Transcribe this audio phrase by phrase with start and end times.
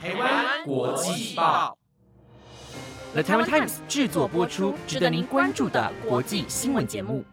[0.00, 1.76] 台湾国际报
[3.14, 7.24] ，The Taiwan Times 制作播出，值得您关注的国际新闻节目。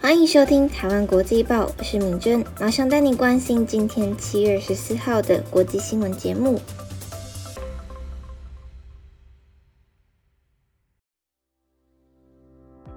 [0.00, 6.58] 欢迎收听台湾国际报，我是敏珍，马上带你关心今天七月十四号的国际新闻节目。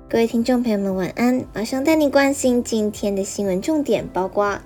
[0.07, 1.45] 各位听众朋友们，晚安！
[1.53, 4.57] 马上带你关心今天的新闻重点，包括。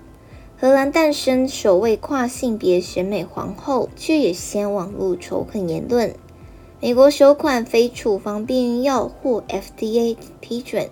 [0.61, 6.13] 荷兰诞生首位跨性别选美皇后，却也掀网络仇恨言论。
[6.81, 10.89] 美国首款非处方避孕药获 FDA 批准。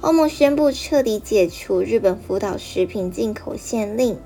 [0.00, 4.16] 欧盟宣布彻底解除日本福岛食品进口限令。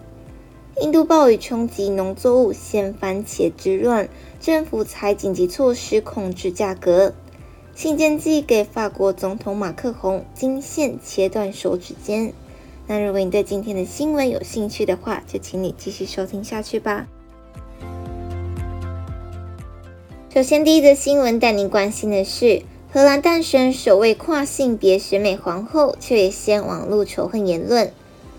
[0.81, 4.09] 印度暴雨冲击农作物，掀番茄之乱，
[4.41, 7.13] 政府采紧急措施控制价格。
[7.75, 12.33] 信件寄给法国总统马克宏，金线切断手指间。
[12.91, 17.07] 那如果你对今天的新闻有兴趣的话，就请你继续收听下去吧。
[20.33, 27.93] 首先，第一则新闻带您关心的是，荷兰诞生首位跨性别选美皇后，却也掀网络仇恨言论。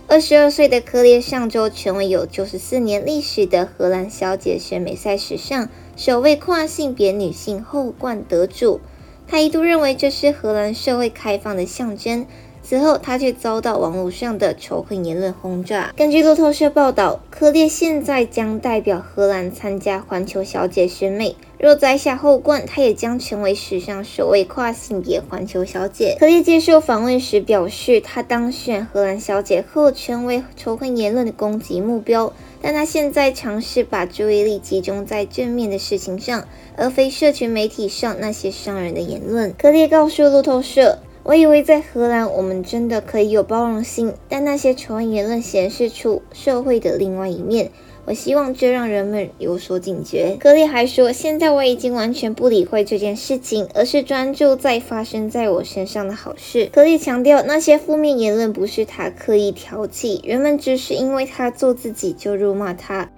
[0.08, 8.82] 二十二岁的科列上周成为有九十四年历史的荷兰小姐选美赛史上首位跨性别女性后冠得主。
[9.28, 12.26] 她一度认为这是荷兰社会开放的象征。
[12.70, 15.92] 此后，他却遭到网络上的仇恨言论轰炸。
[15.98, 21.36] 根据路透社报道，科列现在将代表荷兰参加环球小姐选美。
[21.58, 26.16] 若摘下后冠，她也将成为史上首位跨性别环球小姐。
[26.20, 32.32] 科列接受访问时表示，她当选荷兰小姐后，成为仇恨言论的攻击目标。
[32.62, 36.46] 但她现在尝试把注意力集中在正面的事情上，
[36.78, 39.52] 而非社群媒体上那些伤人的言论。
[39.58, 41.00] 科列告诉路透社。
[41.30, 47.70] 我以为在荷兰，我们真的可以有包容心，但那些仇恨言论显示出社会的另外一面。
[48.06, 50.36] 我希望这让人们有所警觉。
[50.40, 56.66] 格里还说，现在我已经完全不理会这件事情，而是专注在发生在我身上的好事。
[56.74, 63.12] 格里强调，那些负面言论不是他刻意挑起，人们只是因为他做自己就辱骂他。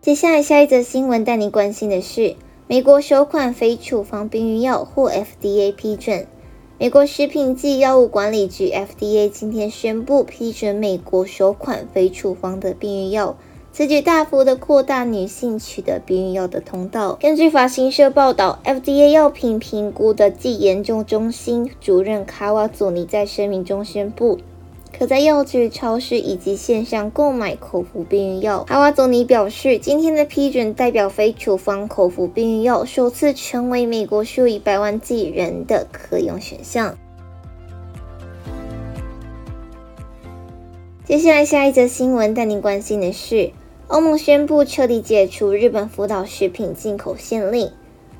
[0.00, 2.34] 接下来，下一则新闻带你关心的是。
[2.68, 6.26] 美国首款非处方避孕药获 FDA 批准。
[6.78, 13.36] 美国食品及药物管理局 FDA 今天宣布批准美国首款非处方的避孕药，
[13.72, 17.18] 此举大幅的扩大女性取得避孕药的通道。
[17.20, 24.38] 根据法新社报道，FDA 药品评估的既研究中心主任卡瓦佐尼在声明中宣布。
[24.96, 28.64] 可在药局、超市以及线上购买口服避孕药。
[28.68, 36.96] 阿瓦佐尼表示，今天的批准代表非处方口服避孕药首次成为美国数以百万计人的可用选项。
[41.04, 43.50] 接下来，下一则新闻带您关心的是，
[43.88, 47.70] 欧盟宣布彻底解除日本福岛食品进口限令。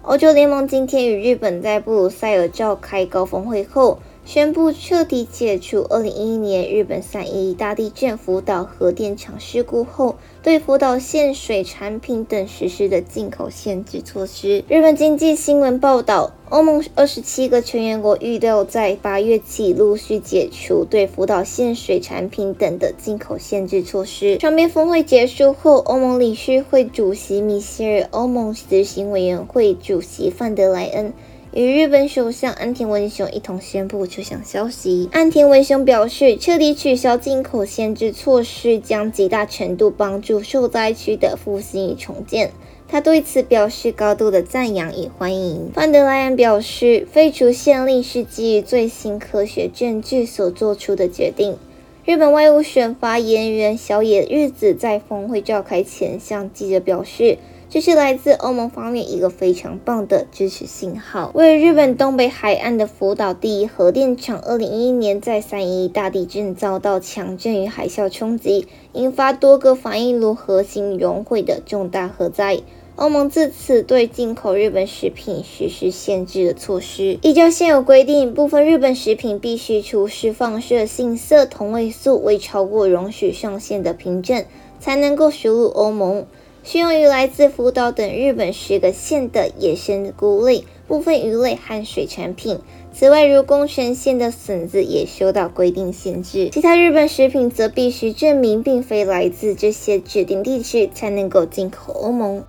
[0.03, 4.01] 欧洲联盟今天与日本在布鲁塞尔召开高峰会后。
[4.25, 14.63] 宣布彻底解除2011年日本三一大地震福岛核电厂事故后对福岛县水产品等实施的进口限制措施。
[14.69, 24.39] 日本经济新闻报道，欧盟27个成员国预料在八月起陆续解除对福岛县水产品等的进口限制措施。
[24.39, 31.13] 场面峰会结束后，欧盟理事会主席米歇尔、欧盟执行委员会主席范德莱恩。
[31.55, 35.11] 与日本首相安田文雄一同宣布这项消息。
[35.13, 42.53] 安田文雄表示，彻底取消进口限制措施将极大程度帮助受灾区的复兴与重建。
[42.89, 45.71] 他对此表示高度的赞扬与欢迎。
[45.75, 51.59] 范德莱恩表示，废除限令是基于最新科学证据所做出的决定。
[52.07, 57.37] 日本外务省发言人小野日子在峰会召开前向记者表示。
[57.73, 61.31] 这是来自欧盟方面一个非常棒的支持信号。
[61.33, 72.61] 位于日本东北海岸的福岛第一核电厂，二零一一年在三一大地震遭到强震与海啸冲击，引发多个反应炉核心熔毁的重大核灾。
[72.97, 77.19] 欧盟自此对进口日本食品实施限制的措施。
[77.23, 84.45] 依照现有规定，部分日本食品必须出示放射性色同位素未超过容许上限的凭证，
[84.79, 86.27] 才能够输入欧盟。
[86.65, 92.61] 适用于来自福岛等日本十个县的野生菇类、部分鱼类和水产品。
[92.93, 96.51] 此外，如宫城县的笋子也受到规定限制。
[96.51, 102.45] 其他日本食品则必须证明并非来自这些指定地区，才能够进口欧盟。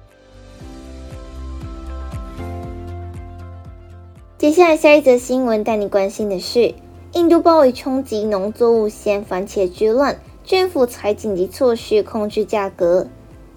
[4.38, 6.75] 接下来，下一则新闻带你关心的是：
[7.13, 10.19] 印度暴雨冲击农作物，掀番茄之乱。
[10.44, 13.07] 政府采紧急措施控制价格。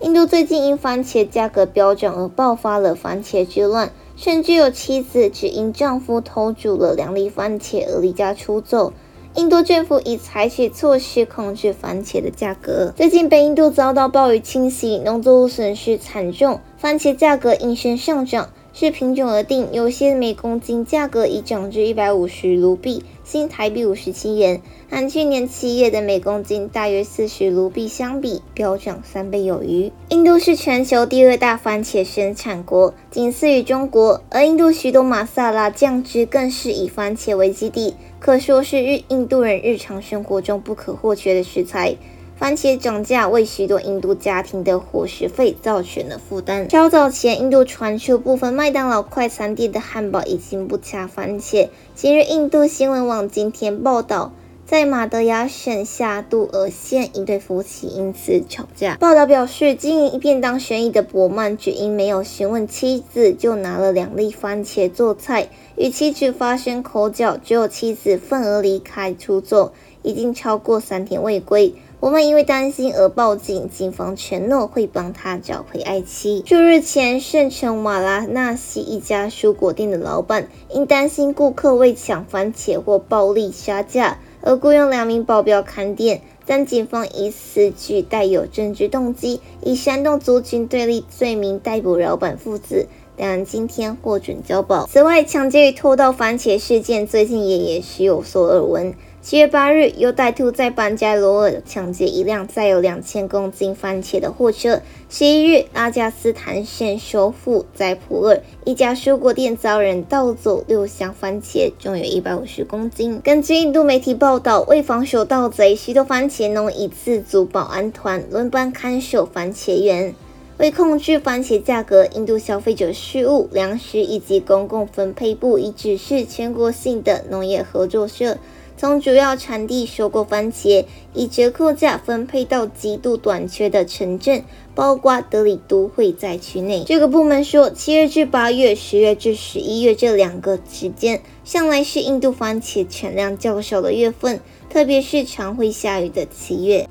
[0.00, 8.92] 印度最近因番茄价格飙涨而爆发了番茄之乱，甚至有妻子只因丈夫偷煮了两粒番茄而离家出走。
[9.36, 12.92] 印度政府已采取措施控制番茄的价格。
[12.94, 18.50] 最近，北印度遭到暴雨侵袭，农作物损失惨重，番茄价格应声上涨。
[18.78, 29.90] 视品种而定，有些每公斤价格已涨至一百五十卢币（新台币五十七元），和去年七月的每公斤大约四十卢币相比，飙涨三倍有余。
[30.10, 41.96] 印度是全球第二大番茄生产国，仅次于中国，而印度许多马萨拉酱汁更是以番茄为基地，可说是日印度人日常生活中不可或缺的食材。
[42.38, 46.68] 番茄涨价为许多印度家庭的伙食费造成了负担。
[46.68, 51.70] 较早前，印度传出部分麦当劳快餐店的汉堡已经不加番茄。
[51.94, 54.32] 今日，印度新闻网今天报道，
[54.66, 58.96] 在马德雅省夏杜尔县，一对夫妻因此吵架。
[58.96, 69.72] 报道表示，经营一便当生意的伯曼只因没有询问妻子，就拿了两粒番茄做菜，与妻子发生口角，只有妻子愤而离开出走，
[70.02, 71.74] 已经超过三天未归。
[71.98, 76.44] 我们因为担心而报警，警方承诺会帮他找回爱妻。
[76.46, 94.86] 数日前，圣城瓦拉纳西一家蔬果店的老板因担心顾客为抢番茄或暴力杀价，而雇佣两名保镖看店，但警方以此举带有政治动机，以煽动族群对立罪名逮捕老板父子，两人今天获准交保。
[94.86, 98.94] 此外，抢劫与偷盗番茄事件最近也也是有所耳闻。
[99.28, 104.80] 七月八日，有歹徒在班加罗尔抢劫一辆载有两千公斤番茄的货车。
[105.10, 113.20] 十一日，拉加斯坦县首府在普洱一家蔬果店遭人盗走六箱番茄，重有一百五十公斤。
[113.24, 120.14] 根据印度媒体报道，为防守盗贼，许多番茄农以自组保安团轮班看守番茄园。
[120.58, 128.38] 为控制番茄价格，印度消费者事务、粮食以及公共分配部已指示全国性的农业合作社。
[128.78, 130.84] 从主要产地收购番茄，
[131.14, 134.44] 以折扣价分配到极度短缺的城镇，
[134.74, 136.84] 包括德里都会在区内。
[136.84, 146.86] 这个部门说，七月至八月、十月至十一月这两个时间，向来是印度番茄产量较少的月份，特别是常会下雨的七月。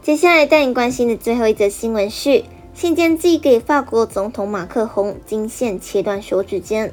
[0.00, 2.44] 接下来带你关心的最后一则新闻是。
[2.76, 6.92] 信件寄给法国总统马克宏，经线切断手指间。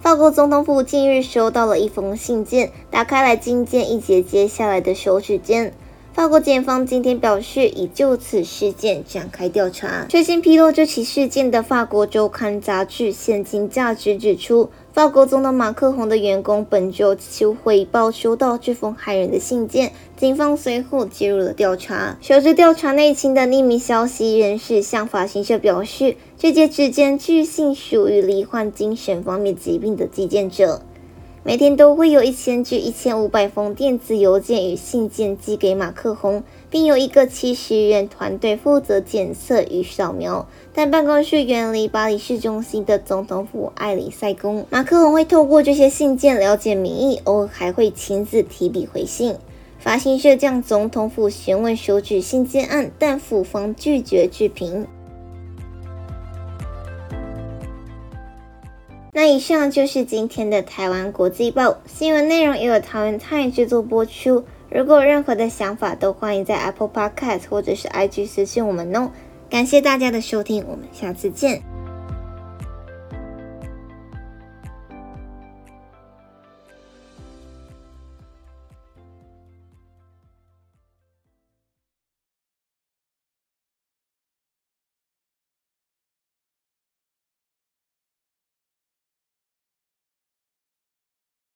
[0.00, 5.72] 法国总统府近日收到了一封信件，打开来惊见一截接下来的手指间。
[6.12, 10.04] 法国检方今天表示，已就此事件展开调查。
[10.08, 14.68] 最新披露这起事件的法国周刊杂志《现金价值》指出。
[14.92, 22.18] 法国总统马克宏的员工本周就汇报收到这封骇人的信件，警方随后介入了调查。
[22.20, 30.82] 熟知调查内情的匿名消息人士向法新社表示，这节指尖据信属于罹患精神方面疾病的寄件者，
[31.44, 36.42] 每天都会有一千至一千五百封电子邮件与信件寄给马克宏。
[36.70, 44.64] 并有一个七十人团队负责检测与扫描，但办公室远离巴黎市中心的总统府埃里塞宫。
[44.70, 49.36] 马克龙会透过这些信件了解民意，偶尔还会亲自提笔回信。
[49.80, 54.86] 法新社将总统府询问手指信件案，但府方拒绝置评。
[59.12, 64.44] 那以上就是今天的台湾国际报新闻内容，由台湾泰制作播出。
[64.70, 69.10] 如果有任何的想法，都欢迎在 Apple Podcast 或者是 IG 私信我们哦。
[69.48, 71.69] 感谢大家的收听，我们下次见。